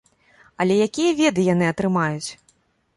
[0.65, 2.29] Але якія веды яны атрымаюць?